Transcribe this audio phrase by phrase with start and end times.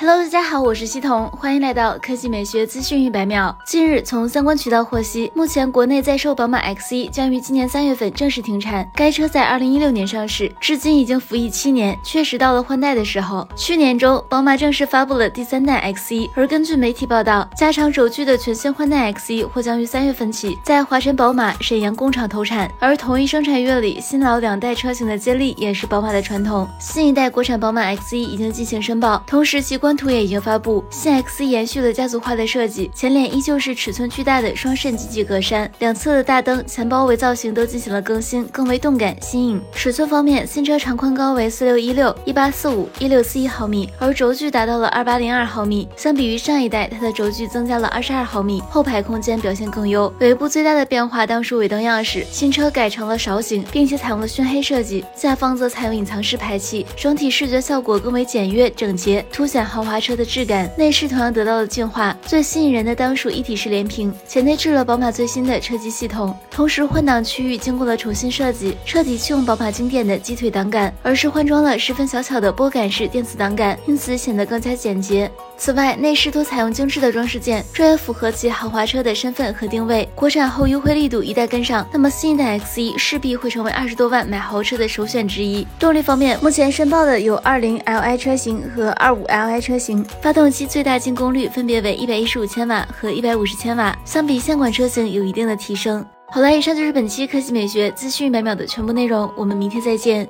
[0.00, 3.58] Hello，大家好，我是西彤，欢迎来到科技美学资讯一百秒。
[3.66, 8.88] 近日，从相关渠道获悉，目前国内在售宝马 X1 将于今年三月份正式停产。
[8.94, 13.44] 该车在二零一六年上市，至今已经服役七年，确实到了换代的时候。
[13.56, 22.70] 去年中，宝马正式发布了第三代 X1，而根据媒体报道，加长轴距的全新换代 X1 或将于三月份起在华晨宝马沈阳工厂投产。
[22.78, 26.68] 而同一生产月里，新老两代车型的接力也是宝马的传统。
[26.78, 29.87] 新一代国产宝马 X1 已经进行申报，同时其官。
[29.88, 39.62] 官图也已经发布，新 X 延续了家族化的设计，前脸依旧是尺寸巨大的双肾进气格栅，两侧的大灯、前包围造型都进行了更新，更为动感新颖。
[39.72, 45.88] 尺寸方面，新车长宽高为四六一六、一八四五、一六四一毫米，而轴距达到了二八零二毫米。
[45.96, 50.12] 相比于上一代，它的轴距增加了二十二毫米，后排空间表现更优。
[50.20, 62.16] 尾部最大的变化当属尾灯样式，新车改成了勺形，并且采用了熏黑设计，下方则采用隐藏式排气，整体视觉效果更为简约整洁，凸显豪豪华车的质感，内饰同样得到了净化。
[62.26, 66.36] 最吸引人的当属一体式连屏，且内置了宝马最新的车机系统。
[66.50, 75.30] 同时，换挡区域经过了重新设计，彻底弃用宝马经典的鸡腿挡杆，而是换装了十分小巧的拨杆式电子挡杆，因此显得更加简洁。
[75.56, 80.08] 此外，内饰都采用精致的装饰件，这也符合其豪华车的身份和定位。
[80.14, 85.64] 国产后优惠力度一旦跟上，那么新一代 X1 势必会成为二十多万买豪车的首选之一。
[85.78, 96.02] 动力方面，目前申报的有 20Li 车型和 25Li 车车型，发动机最大净功率分别为一百一十五千瓦和一百五十千瓦，相比现款车型有一定的提升。
[96.30, 100.26] 好了，以上就是本期科技美学资讯一百秒的全部内容，我们明天再见。